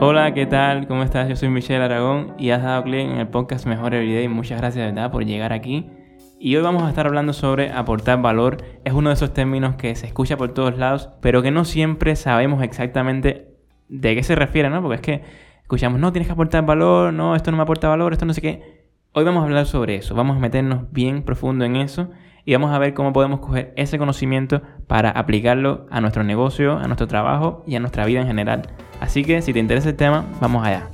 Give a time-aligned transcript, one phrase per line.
[0.00, 0.86] Hola, ¿qué tal?
[0.86, 1.28] ¿Cómo estás?
[1.28, 4.28] Yo soy Michelle Aragón y has dado clic en el podcast Mejor Everyday.
[4.28, 5.90] Muchas gracias de verdad por llegar aquí.
[6.38, 8.58] Y hoy vamos a estar hablando sobre aportar valor.
[8.84, 12.14] Es uno de esos términos que se escucha por todos lados, pero que no siempre
[12.14, 13.48] sabemos exactamente
[13.88, 14.80] de qué se refiere, ¿no?
[14.82, 15.24] Porque es que
[15.62, 18.40] escuchamos, no, tienes que aportar valor, no, esto no me aporta valor, esto no sé
[18.40, 18.86] qué.
[19.14, 22.08] Hoy vamos a hablar sobre eso, vamos a meternos bien profundo en eso
[22.44, 26.86] y vamos a ver cómo podemos coger ese conocimiento para aplicarlo a nuestro negocio, a
[26.86, 28.62] nuestro trabajo y a nuestra vida en general.
[29.00, 30.90] Así que si te interesa el tema, vamos allá.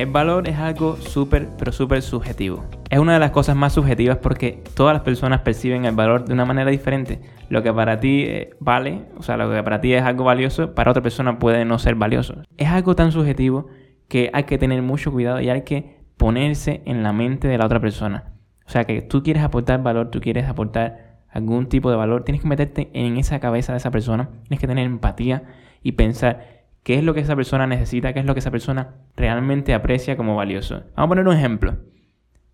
[0.00, 2.64] El valor es algo súper, pero súper subjetivo.
[2.88, 6.32] Es una de las cosas más subjetivas porque todas las personas perciben el valor de
[6.32, 7.20] una manera diferente.
[7.50, 10.74] Lo que para ti eh, vale, o sea, lo que para ti es algo valioso,
[10.74, 12.36] para otra persona puede no ser valioso.
[12.56, 13.66] Es algo tan subjetivo
[14.08, 17.64] que hay que tener mucho cuidado y hay que ponerse en la mente de la
[17.64, 18.34] otra persona.
[18.66, 22.42] O sea, que tú quieres aportar valor, tú quieres aportar algún tipo de valor, tienes
[22.42, 25.44] que meterte en esa cabeza de esa persona, tienes que tener empatía
[25.82, 28.96] y pensar qué es lo que esa persona necesita, qué es lo que esa persona
[29.16, 30.82] realmente aprecia como valioso.
[30.94, 31.78] Vamos a poner un ejemplo.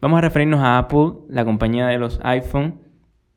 [0.00, 2.82] Vamos a referirnos a Apple, la compañía de los iPhone,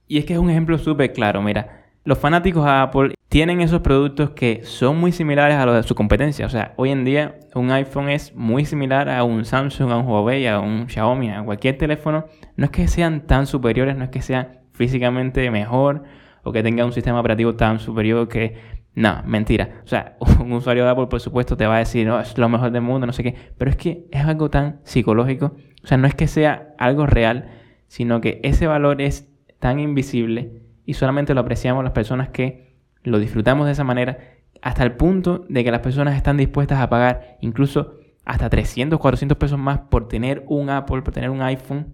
[0.08, 1.42] y es que es un ejemplo súper claro.
[1.42, 5.84] Mira, los fanáticos de Apple tienen esos productos que son muy similares a los de
[5.84, 6.48] su competencia.
[6.48, 10.08] O sea, hoy en día un iPhone es muy similar a un Samsung, a un
[10.08, 12.26] Huawei, a un Xiaomi, a cualquier teléfono.
[12.56, 16.04] No es que sean tan superiores, no es que sean físicamente mejor
[16.44, 18.80] o que tenga un sistema operativo tan superior que...
[18.96, 19.82] No, mentira.
[19.84, 22.50] O sea, un usuario de Apple, por supuesto, te va a decir, no, es lo
[22.50, 23.36] mejor del mundo, no sé qué.
[23.60, 25.56] Pero es que es algo tan psicológico.
[25.84, 27.52] O sea, no es que sea algo real,
[27.88, 32.69] sino que ese valor es tan invisible y solamente lo apreciamos las personas que
[33.10, 34.18] lo disfrutamos de esa manera
[34.62, 39.38] hasta el punto de que las personas están dispuestas a pagar incluso hasta 300, 400
[39.38, 41.94] pesos más por tener un Apple, por tener un iPhone,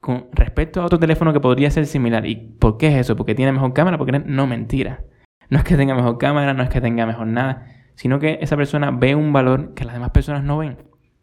[0.00, 2.26] con respecto a otro teléfono que podría ser similar.
[2.26, 3.16] ¿Y por qué es eso?
[3.16, 5.04] Porque tiene mejor cámara, porque no mentira.
[5.50, 8.56] No es que tenga mejor cámara, no es que tenga mejor nada, sino que esa
[8.56, 10.78] persona ve un valor que las demás personas no ven.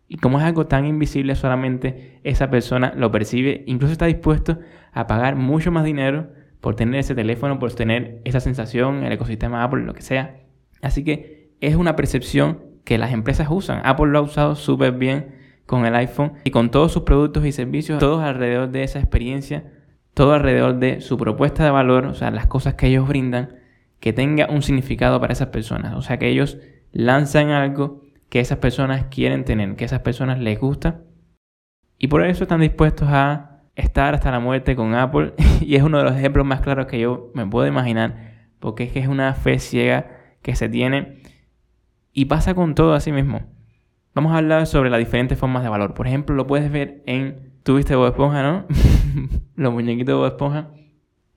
[0.08, 4.60] Y como es algo tan invisible, solamente esa persona lo percibe, incluso está dispuesto
[4.92, 6.30] a pagar mucho más dinero
[6.62, 10.42] por tener ese teléfono, por tener esa sensación, el ecosistema Apple, lo que sea.
[10.82, 13.82] Así que es una percepción que las empresas usan.
[13.84, 17.52] Apple lo ha usado súper bien con el iPhone y con todos sus productos y
[17.52, 19.72] servicios, todos alrededor de esa experiencia,
[20.14, 23.56] todo alrededor de su propuesta de valor, o sea, las cosas que ellos brindan,
[24.00, 25.96] que tenga un significado para esas personas.
[25.96, 26.58] O sea, que ellos
[26.92, 31.02] lanzan algo que esas personas quieren tener, que esas personas les gusta.
[31.98, 33.49] Y por eso están dispuestos a
[33.80, 37.00] estar hasta la muerte con Apple y es uno de los ejemplos más claros que
[37.00, 38.30] yo me puedo imaginar
[38.60, 40.08] porque es que es una fe ciega
[40.42, 41.22] que se tiene
[42.14, 43.42] y pasa con todo así mismo.
[44.14, 45.94] Vamos a hablar sobre las diferentes formas de valor.
[45.94, 47.54] Por ejemplo, lo puedes ver en...
[47.64, 48.66] Tuviste Bob Esponja, ¿no?
[49.56, 50.70] los muñequitos de Bob Esponja.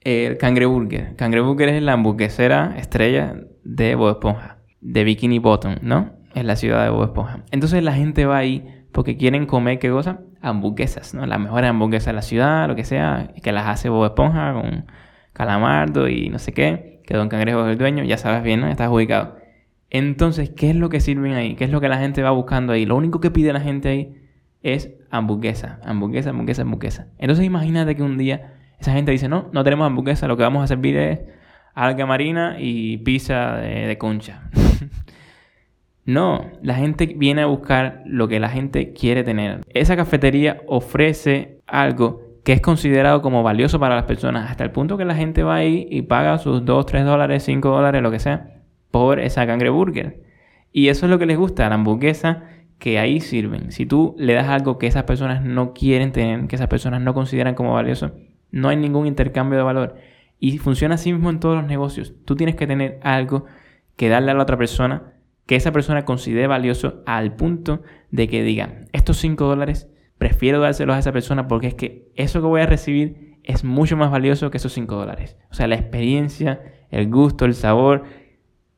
[0.00, 1.14] El cangreburger.
[1.16, 4.58] Cangreburger es la hamburguesera estrella de Bob Esponja.
[4.80, 6.12] De Bikini Bottom, ¿no?
[6.34, 7.44] Es la ciudad de Bob Esponja.
[7.50, 10.20] Entonces la gente va ahí porque quieren comer, ¿qué cosa?
[10.42, 11.24] Hamburguesas, ¿no?
[11.24, 14.86] Las mejores hamburguesas de la ciudad, lo que sea, que las hace Bob Esponja con
[15.32, 18.68] calamardo y no sé qué, que Don Cangrejo es el dueño, ya sabes bien, ¿no?
[18.68, 19.36] Estás ubicado.
[19.90, 21.54] Entonces, ¿qué es lo que sirven ahí?
[21.54, 22.86] ¿Qué es lo que la gente va buscando ahí?
[22.86, 24.16] Lo único que pide la gente ahí
[24.62, 27.06] es hamburguesa, hamburguesa, hamburguesa, hamburguesa.
[27.18, 30.64] Entonces imagínate que un día esa gente dice, no, no tenemos hamburguesa, lo que vamos
[30.64, 31.20] a servir es
[31.74, 34.42] alga marina y pizza de, de concha.
[36.04, 39.60] No, la gente viene a buscar lo que la gente quiere tener.
[39.68, 44.96] Esa cafetería ofrece algo que es considerado como valioso para las personas, hasta el punto
[44.96, 48.18] que la gente va ahí y paga sus 2, 3 dólares, 5 dólares, lo que
[48.18, 50.22] sea, por esa cangreburger.
[50.72, 52.44] Y eso es lo que les gusta, la hamburguesa
[52.78, 53.70] que ahí sirven.
[53.70, 57.14] Si tú le das algo que esas personas no quieren tener, que esas personas no
[57.14, 58.10] consideran como valioso,
[58.50, 59.94] no hay ningún intercambio de valor.
[60.40, 62.12] Y funciona así mismo en todos los negocios.
[62.24, 63.44] Tú tienes que tener algo
[63.94, 65.11] que darle a la otra persona
[65.46, 69.88] que esa persona considere valioso al punto de que diga, estos 5 dólares
[70.18, 73.96] prefiero dárselos a esa persona porque es que eso que voy a recibir es mucho
[73.96, 75.36] más valioso que esos 5 dólares.
[75.50, 78.04] O sea, la experiencia, el gusto, el sabor,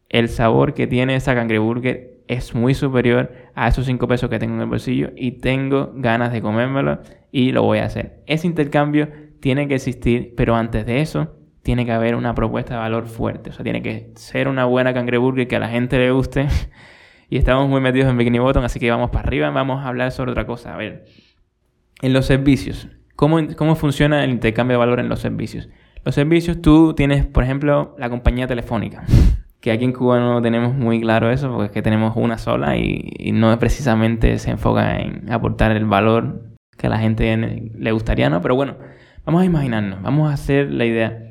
[0.09, 4.55] el sabor que tiene esa cangreburger es muy superior a esos 5 pesos que tengo
[4.55, 7.01] en el bolsillo y tengo ganas de comérmelo
[7.31, 8.23] y lo voy a hacer.
[8.27, 9.11] Ese intercambio
[9.41, 13.51] tiene que existir, pero antes de eso tiene que haber una propuesta de valor fuerte.
[13.51, 16.47] O sea, tiene que ser una buena cangreburger que a la gente le guste.
[17.31, 19.51] y estamos muy metidos en Bikini Bottom, así que vamos para arriba.
[19.51, 20.75] Vamos a hablar sobre otra cosa.
[20.75, 21.07] A ver,
[22.03, 22.89] en los servicios.
[23.17, 25.71] ¿Cómo, ¿Cómo funciona el intercambio de valor en los servicios?
[26.05, 29.05] Los servicios, tú tienes, por ejemplo, la compañía telefónica.
[29.65, 32.77] Que aquí en Cuba no tenemos muy claro eso, porque es que tenemos una sola
[32.77, 37.93] y, y no precisamente se enfoca en aportar el valor que a la gente le
[37.93, 38.43] gustaría, ¿no?
[38.43, 38.77] Pero bueno,
[39.25, 41.24] vamos a imaginarnos, vamos a hacer la idea.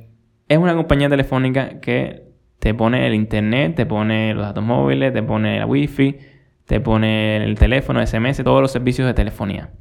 [0.53, 2.27] Es una compañía telefónica que
[2.59, 6.19] te pone el internet, te pone los datos móviles, te pone la wifi,
[6.65, 9.71] te pone el teléfono, SMS, todos los servicios de telefonía.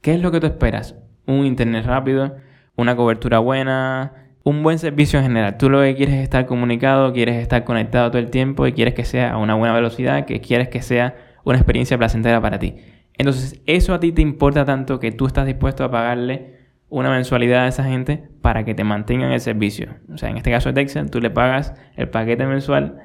[0.00, 0.94] ¿Qué es lo que tú esperas?
[1.26, 2.36] Un internet rápido,
[2.76, 5.58] una cobertura buena, un buen servicio en general.
[5.58, 8.94] Tú lo que quieres es estar comunicado, quieres estar conectado todo el tiempo y quieres
[8.94, 12.76] que sea a una buena velocidad, que quieres que sea una experiencia placentera para ti.
[13.18, 16.59] Entonces, eso a ti te importa tanto que tú estás dispuesto a pagarle
[16.90, 19.94] una mensualidad a esa gente para que te mantengan el servicio.
[20.12, 22.98] O sea, en este caso de Texas, tú le pagas el paquete mensual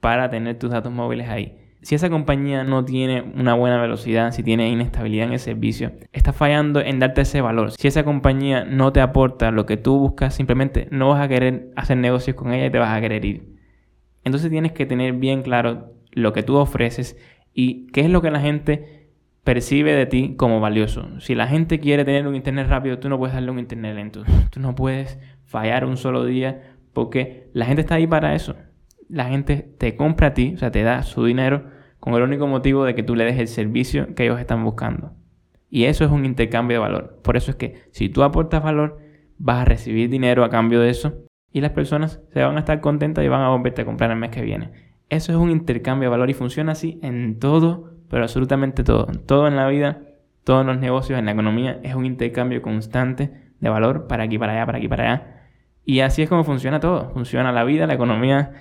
[0.00, 1.56] para tener tus datos móviles ahí.
[1.82, 6.34] Si esa compañía no tiene una buena velocidad, si tiene inestabilidad en el servicio, está
[6.34, 7.72] fallando en darte ese valor.
[7.72, 11.70] Si esa compañía no te aporta lo que tú buscas, simplemente no vas a querer
[11.76, 13.56] hacer negocios con ella y te vas a querer ir.
[14.24, 17.16] Entonces tienes que tener bien claro lo que tú ofreces
[17.54, 18.99] y qué es lo que la gente
[19.52, 21.20] percibe de ti como valioso.
[21.20, 24.22] Si la gente quiere tener un internet rápido, tú no puedes darle un internet lento.
[24.50, 28.54] Tú no puedes fallar un solo día porque la gente está ahí para eso
[29.10, 31.64] la gente te compra a ti, o sea, te da su dinero
[31.98, 35.12] con el único motivo de que tú le des el servicio que ellos están buscando.
[35.68, 37.20] Y eso es un intercambio de valor.
[37.22, 38.98] Por eso es que si tú aportas valor,
[39.38, 42.80] vas a recibir dinero a cambio de eso y las personas se van a estar
[42.80, 44.70] contentas y van a volverte a comprar el mes que viene.
[45.08, 49.06] Eso es un intercambio de valor y funciona así en todo, pero absolutamente todo.
[49.24, 50.00] Todo en la vida,
[50.44, 53.30] todos los negocios, en la economía, es un intercambio constante
[53.60, 55.26] de valor para aquí, para allá, para aquí, para allá.
[55.84, 57.10] Y así es como funciona todo.
[57.12, 58.52] Funciona la vida, la economía,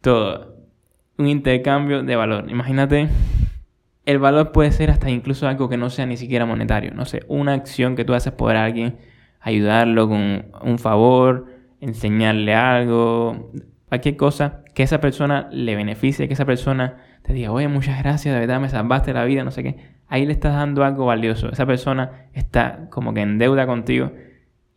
[0.00, 0.56] todo.
[1.18, 2.48] Un intercambio de valor.
[2.48, 3.08] Imagínate,
[4.06, 6.92] el valor puede ser hasta incluso algo que no sea ni siquiera monetario.
[6.94, 8.98] No sé, una acción que tú haces por alguien,
[9.40, 11.46] ayudarlo con un favor,
[11.80, 13.50] enseñarle algo,
[13.92, 18.32] cualquier cosa que esa persona le beneficie, que esa persona te diga, oye, muchas gracias,
[18.32, 19.76] de verdad me salvaste la vida, no sé qué.
[20.08, 21.52] Ahí le estás dando algo valioso.
[21.52, 24.12] Esa persona está como que en deuda contigo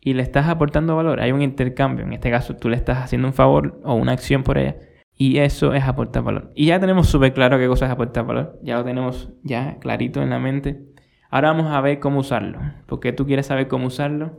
[0.02, 1.20] y le estás aportando valor.
[1.20, 2.04] Hay un intercambio.
[2.04, 4.76] En este caso, tú le estás haciendo un favor o una acción por ella
[5.16, 6.52] y eso es aportar valor.
[6.54, 8.60] Y ya tenemos súper claro qué cosa es aportar valor.
[8.62, 10.78] Ya lo tenemos ya clarito en la mente.
[11.30, 12.58] Ahora vamos a ver cómo usarlo.
[12.84, 14.36] Porque tú quieres saber cómo usarlo.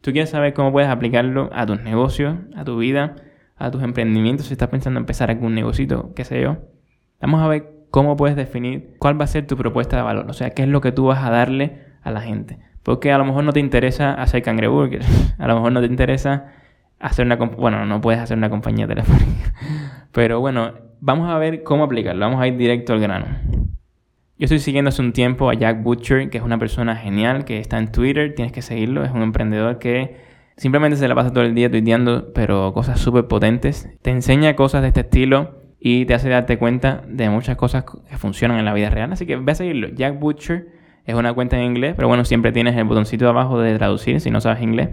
[0.00, 3.16] Tú quieres saber cómo puedes aplicarlo a tus negocios, a tu vida,
[3.62, 4.46] a tus emprendimientos.
[4.46, 6.58] Si estás pensando en empezar algún negocito, qué sé yo.
[7.20, 10.26] Vamos a ver cómo puedes definir cuál va a ser tu propuesta de valor.
[10.28, 12.58] O sea, qué es lo que tú vas a darle a la gente.
[12.82, 15.06] Porque a lo mejor no te interesa hacer cangreburgers.
[15.38, 16.52] A lo mejor no te interesa
[16.98, 17.36] hacer una...
[17.36, 19.54] Bueno, no puedes hacer una compañía telefónica.
[20.12, 22.24] Pero bueno, vamos a ver cómo aplicarlo.
[22.24, 23.26] Vamos a ir directo al grano.
[24.38, 27.58] Yo estoy siguiendo hace un tiempo a Jack Butcher, que es una persona genial, que
[27.60, 29.04] está en Twitter, tienes que seguirlo.
[29.04, 30.16] Es un emprendedor que
[30.56, 33.88] simplemente se la pasa todo el día tuiteando, pero cosas súper potentes.
[34.02, 38.16] Te enseña cosas de este estilo y te hace darte cuenta de muchas cosas que
[38.16, 39.12] funcionan en la vida real.
[39.12, 39.88] Así que ve a seguirlo.
[39.88, 40.68] Jack Butcher
[41.04, 44.20] es una cuenta en inglés, pero bueno, siempre tienes el botoncito de abajo de traducir
[44.20, 44.90] si no sabes inglés.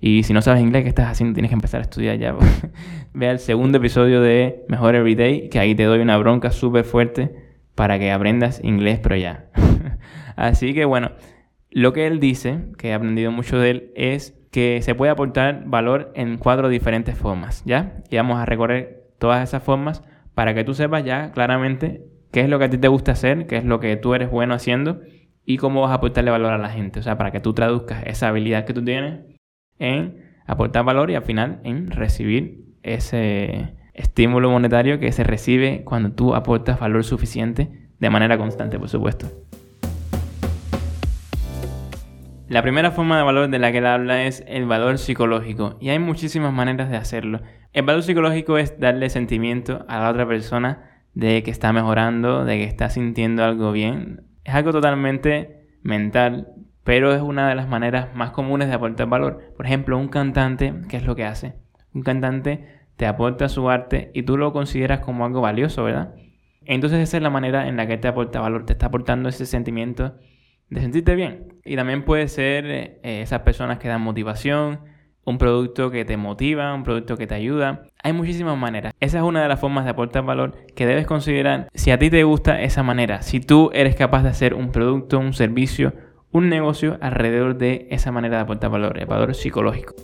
[0.00, 1.34] Y si no sabes inglés, ¿qué estás haciendo?
[1.34, 2.34] Tienes que empezar a estudiar ya.
[3.12, 7.34] Ve el segundo episodio de Mejor Everyday, que ahí te doy una bronca súper fuerte
[7.74, 9.50] para que aprendas inglés, pero ya.
[10.36, 11.12] Así que bueno,
[11.70, 15.64] lo que él dice, que he aprendido mucho de él, es que se puede aportar
[15.66, 18.02] valor en cuatro diferentes formas, ¿ya?
[18.10, 20.02] Y vamos a recorrer todas esas formas
[20.34, 23.46] para que tú sepas ya claramente qué es lo que a ti te gusta hacer,
[23.46, 25.00] qué es lo que tú eres bueno haciendo
[25.44, 27.00] y cómo vas a aportarle valor a la gente.
[27.00, 29.20] O sea, para que tú traduzcas esa habilidad que tú tienes
[29.78, 36.12] en aportar valor y al final en recibir ese estímulo monetario que se recibe cuando
[36.12, 39.26] tú aportas valor suficiente de manera constante, por supuesto.
[42.50, 45.90] La primera forma de valor de la que él habla es el valor psicológico y
[45.90, 47.42] hay muchísimas maneras de hacerlo.
[47.72, 52.56] El valor psicológico es darle sentimiento a la otra persona de que está mejorando, de
[52.56, 54.24] que está sintiendo algo bien.
[54.42, 56.48] Es algo totalmente mental,
[56.82, 59.54] pero es una de las maneras más comunes de aportar valor.
[59.56, 61.54] Por ejemplo, un cantante, ¿qué es lo que hace?
[61.94, 66.16] Un cantante te aporta su arte y tú lo consideras como algo valioso, ¿verdad?
[66.64, 69.46] Entonces esa es la manera en la que te aporta valor, te está aportando ese
[69.46, 70.16] sentimiento
[70.70, 71.54] de sentirte bien.
[71.64, 74.80] Y también puede ser eh, esas personas que dan motivación,
[75.24, 77.82] un producto que te motiva, un producto que te ayuda.
[78.02, 78.94] Hay muchísimas maneras.
[79.00, 82.08] Esa es una de las formas de aportar valor que debes considerar si a ti
[82.10, 85.92] te gusta esa manera, si tú eres capaz de hacer un producto, un servicio,
[86.32, 89.94] un negocio alrededor de esa manera de aportar valor, el valor psicológico.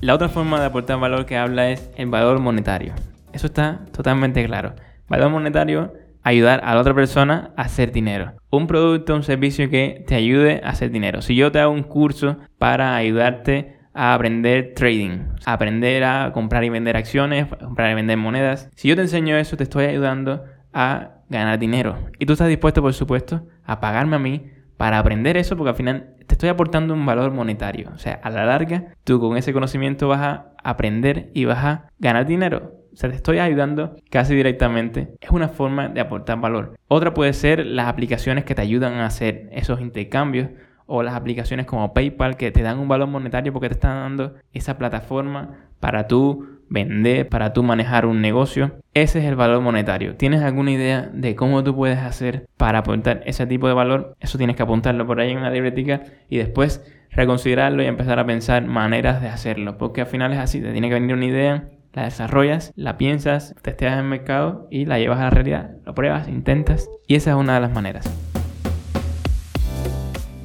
[0.00, 2.94] La otra forma de aportar valor que habla es el valor monetario.
[3.32, 4.74] Eso está totalmente claro.
[5.08, 8.32] Valor monetario, ayudar a la otra persona a hacer dinero.
[8.50, 11.22] Un producto, un servicio que te ayude a hacer dinero.
[11.22, 16.64] Si yo te hago un curso para ayudarte a aprender trading, a aprender a comprar
[16.64, 18.70] y vender acciones, comprar y vender monedas.
[18.74, 21.98] Si yo te enseño eso, te estoy ayudando a ganar dinero.
[22.18, 24.46] Y tú estás dispuesto, por supuesto, a pagarme a mí
[24.76, 27.90] para aprender eso porque al final te estoy aportando un valor monetario.
[27.94, 31.90] O sea, a la larga, tú con ese conocimiento vas a aprender y vas a
[31.98, 32.79] ganar dinero.
[32.92, 35.14] O sea, te estoy ayudando casi directamente.
[35.20, 36.76] Es una forma de aportar valor.
[36.88, 40.48] Otra puede ser las aplicaciones que te ayudan a hacer esos intercambios
[40.86, 44.34] o las aplicaciones como PayPal que te dan un valor monetario porque te están dando
[44.52, 48.80] esa plataforma para tú vender, para tú manejar un negocio.
[48.92, 50.16] Ese es el valor monetario.
[50.16, 54.16] ¿Tienes alguna idea de cómo tú puedes hacer para aportar ese tipo de valor?
[54.20, 58.26] Eso tienes que apuntarlo por ahí en una libretica y después reconsiderarlo y empezar a
[58.26, 59.78] pensar maneras de hacerlo.
[59.78, 63.54] Porque al final es así, te tiene que venir una idea, la desarrollas, la piensas,
[63.62, 65.70] testeas en el mercado y la llevas a la realidad.
[65.84, 68.08] Lo pruebas, intentas y esa es una de las maneras.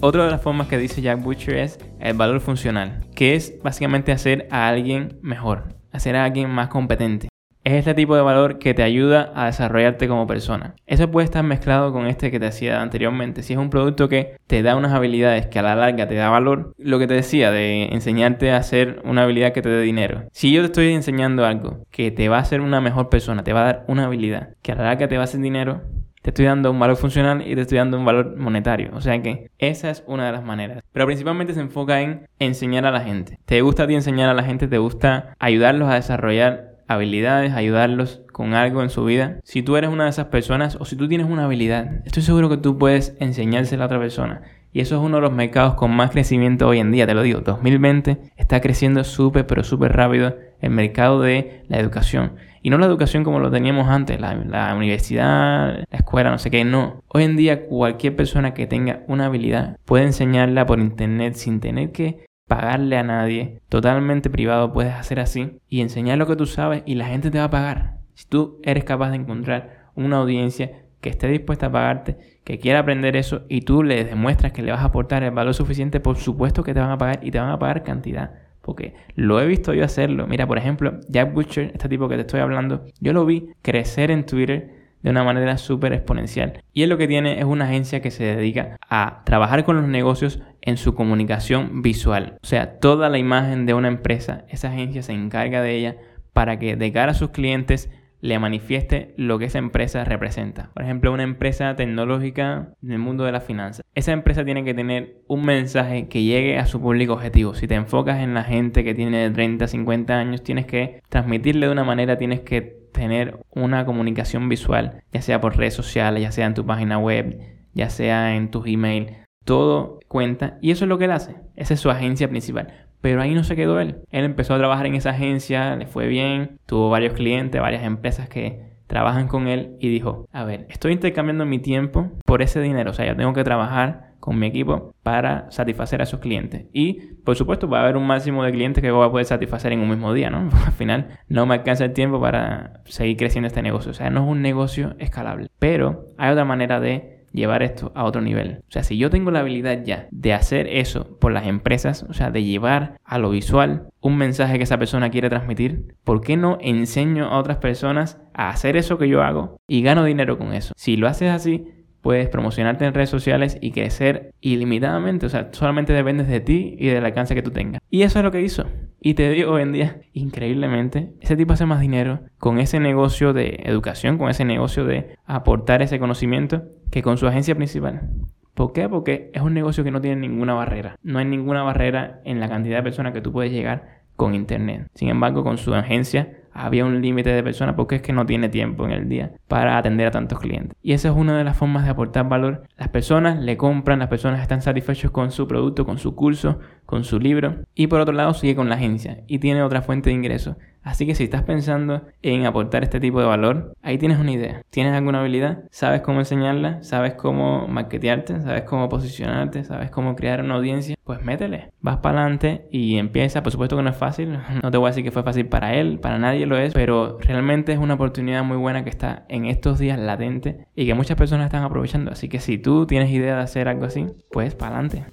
[0.01, 4.11] Otra de las formas que dice Jack Butcher es el valor funcional, que es básicamente
[4.11, 7.29] hacer a alguien mejor, hacer a alguien más competente.
[7.65, 10.75] Es este tipo de valor que te ayuda a desarrollarte como persona.
[10.85, 13.41] Eso puede estar mezclado con este que te decía anteriormente.
[13.41, 16.29] Si es un producto que te da unas habilidades que a la larga te da
[16.29, 20.25] valor, lo que te decía de enseñarte a hacer una habilidad que te dé dinero.
[20.31, 23.51] Si yo te estoy enseñando algo que te va a hacer una mejor persona, te
[23.51, 25.81] va a dar una habilidad que a la larga te va a hacer dinero,
[26.21, 28.91] te estoy dando un valor funcional y te estoy dando un valor monetario.
[28.93, 30.83] O sea que esa es una de las maneras.
[30.93, 33.39] Pero principalmente se enfoca en enseñar a la gente.
[33.45, 34.67] ¿Te gusta a ti enseñar a la gente?
[34.67, 39.39] ¿Te gusta ayudarlos a desarrollar habilidades, ayudarlos con algo en su vida?
[39.43, 42.49] Si tú eres una de esas personas o si tú tienes una habilidad, estoy seguro
[42.49, 44.41] que tú puedes enseñársela a otra persona.
[44.75, 47.21] Y eso es uno de los mercados con más crecimiento hoy en día, te lo
[47.21, 47.39] digo.
[47.39, 52.33] 2020 está creciendo súper, pero súper rápido el mercado de la educación.
[52.61, 56.65] Y no la educación como lo teníamos antes, la, universidad, la escuela, no sé qué,
[56.65, 57.03] no.
[57.07, 61.91] Hoy en día cualquier persona que tenga una habilidad puede enseñarla por internet sin tener
[61.91, 63.61] que pagarle a nadie.
[63.69, 67.39] Totalmente privado puedes hacer así y enseñar lo que tú sabes y la gente te
[67.39, 67.97] va a pagar.
[68.13, 72.79] Si tú eres capaz de encontrar una audiencia que esté dispuesta a pagarte, que quiera
[72.79, 76.17] aprender eso y tú le demuestras que le vas a aportar el valor suficiente, por
[76.17, 78.31] supuesto que te van a pagar y te van a pagar cantidad.
[78.61, 80.25] Porque lo he visto yo hacerlo.
[80.25, 84.09] Mira, por ejemplo, Jack Butcher, este tipo que te estoy hablando, yo lo vi crecer
[84.09, 86.63] en Twitter de una manera súper exponencial.
[86.73, 89.87] Y él lo que tiene es una agencia que se dedica a trabajar con los
[89.87, 92.39] negocios en su comunicación visual.
[92.41, 95.97] O sea, toda la imagen de una empresa, esa agencia se encarga de ella
[96.33, 97.91] para que de cara a sus clientes
[98.25, 100.71] le manifieste lo que esa empresa representa.
[100.73, 103.85] Por ejemplo, una empresa tecnológica en el mundo de las finanzas.
[103.93, 107.53] Esa empresa tiene que tener un mensaje que llegue a su público objetivo.
[107.53, 111.71] Si te enfocas en la gente que tiene 30, 50 años, tienes que transmitirle de
[111.71, 116.47] una manera, tienes que tener una comunicación visual, ya sea por redes sociales, ya sea
[116.47, 117.39] en tu página web,
[117.73, 119.11] ya sea en tus emails.
[119.43, 121.35] Todo cuenta y eso es lo que él hace.
[121.55, 122.84] Esa es su agencia principal.
[123.05, 123.97] Pero ahí no se quedó él.
[124.09, 128.27] Él empezó a trabajar en esa agencia, le fue bien, tuvo varios clientes, varias empresas
[128.27, 132.89] que trabajan con él y dijo, a ver, estoy intercambiando mi tiempo por ese dinero,
[132.89, 136.65] o sea, yo tengo que trabajar con mi equipo para satisfacer a esos clientes.
[136.73, 136.93] Y
[137.23, 139.81] por supuesto va a haber un máximo de clientes que voy a poder satisfacer en
[139.81, 140.49] un mismo día, ¿no?
[140.65, 143.91] Al final no me alcanza el tiempo para seguir creciendo este negocio.
[143.91, 145.49] O sea, no es un negocio escalable.
[145.59, 148.61] Pero hay otra manera de llevar esto a otro nivel.
[148.67, 152.13] O sea, si yo tengo la habilidad ya de hacer eso por las empresas, o
[152.13, 156.37] sea, de llevar a lo visual un mensaje que esa persona quiere transmitir, ¿por qué
[156.37, 160.53] no enseño a otras personas a hacer eso que yo hago y gano dinero con
[160.53, 160.73] eso?
[160.77, 161.65] Si lo haces así,
[162.05, 165.25] puedes promocionarte en redes sociales y crecer ilimitadamente.
[165.25, 167.81] O sea, solamente dependes de ti y del alcance que tú tengas.
[167.89, 168.67] Y eso es lo que hizo.
[169.01, 173.33] Y te digo hoy en día, increíblemente, ese tipo hace más dinero con ese negocio
[173.33, 178.11] de educación, con ese negocio de aportar ese conocimiento, que con su agencia principal.
[178.53, 178.87] ¿Por qué?
[178.87, 180.99] Porque es un negocio que no tiene ninguna barrera.
[181.01, 184.89] No hay ninguna barrera en la cantidad de personas que tú puedes llegar con Internet.
[184.93, 188.47] Sin embargo, con su agencia había un límite de personas porque es que no tiene
[188.49, 190.75] tiempo en el día para atender a tantos clientes.
[190.81, 192.63] Y esa es una de las formas de aportar valor.
[192.77, 197.03] Las personas le compran, las personas están satisfechos con su producto, con su curso, con
[197.03, 197.57] su libro.
[197.75, 200.55] Y por otro lado sigue con la agencia y tiene otra fuente de ingresos.
[200.85, 204.61] Así que si estás pensando en aportar este tipo de valor, ahí tienes una idea.
[204.69, 205.63] ¿Tienes alguna habilidad?
[205.71, 206.83] ¿Sabes cómo enseñarla?
[206.83, 208.39] ¿Sabes cómo marketearte?
[208.41, 209.63] ¿Sabes cómo posicionarte?
[209.63, 210.95] ¿Sabes cómo crear una audiencia?
[211.03, 211.71] Pues métele.
[211.81, 213.41] Vas para adelante y empieza.
[213.41, 214.37] Por supuesto que no es fácil.
[214.63, 217.17] No te voy a decir que fue fácil para él, para nadie lo es, pero
[217.19, 221.17] realmente es una oportunidad muy buena que está en estos días latente y que muchas
[221.17, 222.11] personas están aprovechando.
[222.11, 225.05] Así que si tú tienes idea de hacer algo así, pues para adelante.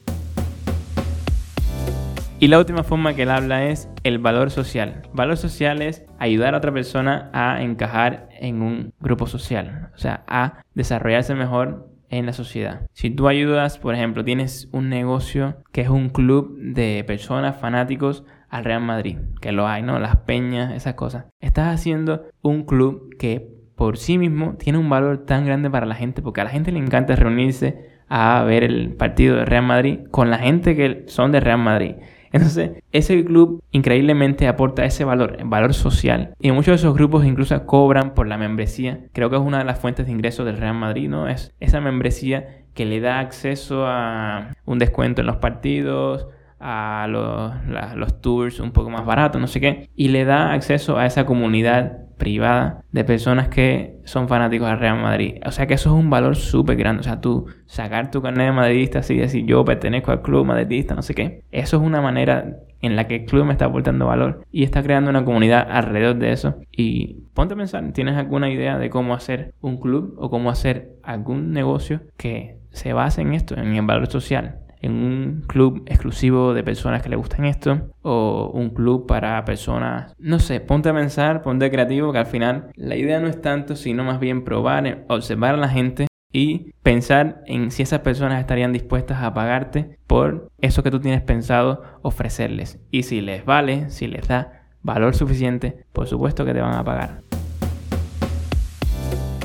[2.43, 5.03] Y la última forma que él habla es el valor social.
[5.13, 10.25] Valor social es ayudar a otra persona a encajar en un grupo social, o sea,
[10.27, 12.89] a desarrollarse mejor en la sociedad.
[12.95, 18.25] Si tú ayudas, por ejemplo, tienes un negocio que es un club de personas fanáticos
[18.49, 20.01] al Real Madrid, que lo hay, ¿no?
[20.01, 21.27] Las peñas, esas cosas.
[21.39, 25.95] Estás haciendo un club que por sí mismo tiene un valor tan grande para la
[25.95, 30.01] gente, porque a la gente le encanta reunirse a ver el partido de Real Madrid
[30.11, 31.95] con la gente que son de Real Madrid.
[32.33, 36.35] Entonces, ese club increíblemente aporta ese valor, el valor social.
[36.41, 39.01] Y muchos de esos grupos incluso cobran por la membresía.
[39.13, 41.29] Creo que es una de las fuentes de ingresos del Real Madrid, ¿no?
[41.29, 46.27] Es esa membresía que le da acceso a un descuento en los partidos,
[46.63, 47.53] a los,
[47.97, 51.27] los, tours un poco más baratos, no sé qué, y le da acceso a esa
[51.27, 55.41] comunidad privada de personas que son fanáticos del Real Madrid.
[55.45, 57.01] O sea que eso es un valor súper grande.
[57.01, 60.95] O sea, tú sacar tu carnet de madridista así, decir yo pertenezco al club madridista,
[60.95, 61.43] no sé qué.
[61.51, 64.85] Eso es una manera en la que el club me está aportando valor y está
[64.85, 66.57] creando una comunidad alrededor de eso.
[66.71, 70.93] Y ponte a pensar, ¿tienes alguna idea de cómo hacer un club o cómo hacer
[71.03, 74.62] algún negocio que se base en esto, en el valor social?
[74.83, 80.15] En un club exclusivo de personas que le gustan esto o un club para personas,
[80.19, 83.77] no sé, ponte a pensar, ponte creativo que al final la idea no es tanto
[83.77, 88.73] sino más bien probar, observar a la gente y pensar en si esas personas estarían
[88.73, 94.07] dispuestas a pagarte por eso que tú tienes pensado ofrecerles y si les vale, si
[94.07, 97.21] les da valor suficiente, por supuesto que te van a pagar.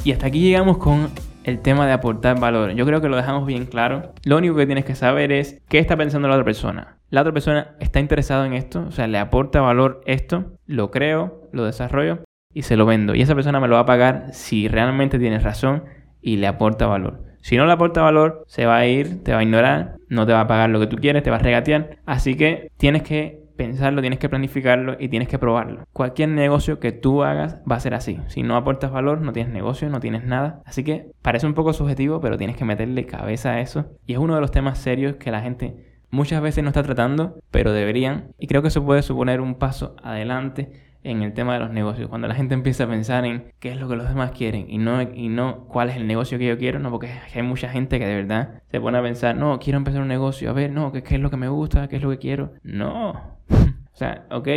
[0.03, 1.10] Y hasta aquí llegamos con
[1.47, 2.71] el tema de aportar valor.
[2.73, 4.13] Yo creo que lo dejamos bien claro.
[4.25, 6.97] Lo único que tienes que saber es qué está pensando la otra persona.
[7.09, 11.49] La otra persona está interesada en esto, o sea, le aporta valor esto, lo creo,
[11.53, 12.19] lo desarrollo
[12.53, 13.15] y se lo vendo.
[13.15, 15.85] Y esa persona me lo va a pagar si realmente tienes razón
[16.21, 17.23] y le aporta valor.
[17.41, 20.33] Si no le aporta valor, se va a ir, te va a ignorar, no te
[20.33, 21.99] va a pagar lo que tú quieres, te va a regatear.
[22.05, 25.83] Así que tienes que pensarlo, tienes que planificarlo y tienes que probarlo.
[25.91, 28.19] Cualquier negocio que tú hagas va a ser así.
[28.27, 30.61] Si no aportas valor, no tienes negocio, no tienes nada.
[30.65, 33.91] Así que parece un poco subjetivo, pero tienes que meterle cabeza a eso.
[34.05, 35.75] Y es uno de los temas serios que la gente
[36.09, 38.31] muchas veces no está tratando, pero deberían.
[38.37, 40.71] Y creo que eso puede suponer un paso adelante
[41.07, 42.09] en el tema de los negocios.
[42.09, 44.77] Cuando la gente empieza a pensar en qué es lo que los demás quieren y
[44.77, 47.99] no, y no cuál es el negocio que yo quiero, no, porque hay mucha gente
[47.99, 50.91] que de verdad se pone a pensar, no, quiero empezar un negocio, a ver, no,
[50.91, 52.53] qué, es lo que me gusta, qué es lo que quiero.
[52.63, 53.12] No,
[53.49, 54.47] o sea, ok,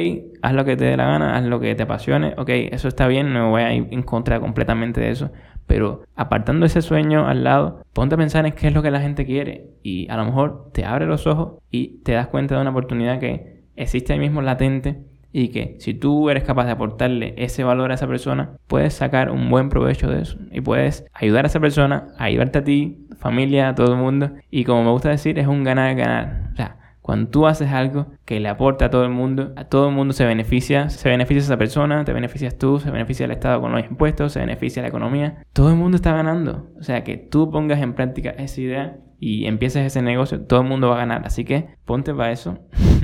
[0.43, 3.07] haz lo que te dé la gana, haz lo que te apasione, ok, eso está
[3.07, 5.31] bien, no voy a ir en contra completamente de eso,
[5.67, 9.01] pero apartando ese sueño al lado, ponte a pensar en qué es lo que la
[9.01, 12.61] gente quiere y a lo mejor te abre los ojos y te das cuenta de
[12.61, 17.35] una oportunidad que existe ahí mismo latente y que si tú eres capaz de aportarle
[17.37, 21.45] ese valor a esa persona, puedes sacar un buen provecho de eso y puedes ayudar
[21.45, 25.11] a esa persona, ayudarte a ti, familia, a todo el mundo y como me gusta
[25.11, 26.51] decir, es un ganar-ganar.
[26.53, 29.89] O sea, cuando tú haces algo que le aporta a todo el mundo, a todo
[29.89, 33.61] el mundo se beneficia, se beneficia esa persona, te beneficias tú, se beneficia el Estado
[33.61, 36.69] con los impuestos, se beneficia la economía, todo el mundo está ganando.
[36.79, 40.67] O sea, que tú pongas en práctica esa idea y empieces ese negocio, todo el
[40.67, 41.23] mundo va a ganar.
[41.27, 42.59] Así que ponte para eso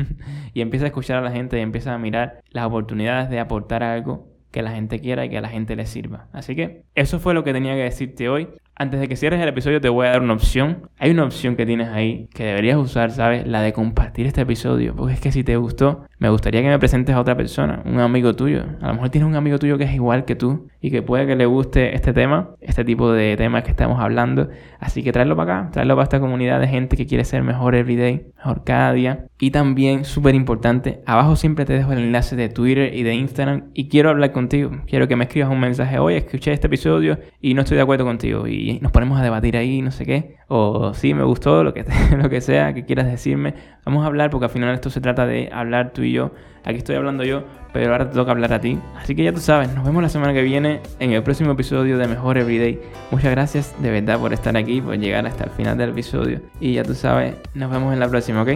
[0.54, 3.82] y empieza a escuchar a la gente y empieza a mirar las oportunidades de aportar
[3.82, 6.28] algo que la gente quiera y que a la gente le sirva.
[6.32, 8.48] Así que eso fue lo que tenía que decirte hoy.
[8.78, 10.90] Antes de que cierres el episodio te voy a dar una opción.
[10.98, 13.46] Hay una opción que tienes ahí que deberías usar, ¿sabes?
[13.46, 14.94] La de compartir este episodio.
[14.94, 18.00] Porque es que si te gustó, me gustaría que me presentes a otra persona, un
[18.00, 18.64] amigo tuyo.
[18.82, 21.26] A lo mejor tienes un amigo tuyo que es igual que tú y que puede
[21.26, 24.50] que le guste este tema, este tipo de temas que estamos hablando.
[24.78, 27.74] Así que tráelo para acá, tráelo para esta comunidad de gente que quiere ser mejor
[27.74, 29.26] everyday, mejor cada día.
[29.38, 33.70] Y también, súper importante, abajo siempre te dejo el enlace de Twitter y de Instagram
[33.72, 34.70] y quiero hablar contigo.
[34.86, 38.04] Quiero que me escribas un mensaje, hoy escuché este episodio y no estoy de acuerdo
[38.04, 38.46] contigo.
[38.74, 40.36] Nos ponemos a debatir ahí, no sé qué.
[40.48, 41.84] O sí, me gustó, lo que,
[42.16, 43.54] lo que sea que quieras decirme.
[43.84, 46.32] Vamos a hablar porque al final esto se trata de hablar tú y yo.
[46.64, 48.78] Aquí estoy hablando yo, pero ahora te toca hablar a ti.
[48.96, 51.96] Así que ya tú sabes, nos vemos la semana que viene en el próximo episodio
[51.96, 52.80] de Mejor Everyday.
[53.12, 56.40] Muchas gracias de verdad por estar aquí, por llegar hasta el final del episodio.
[56.58, 58.50] Y ya tú sabes, nos vemos en la próxima, ¿ok?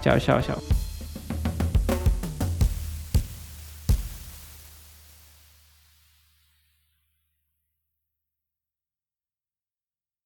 [0.00, 0.81] Chao, chao, chao.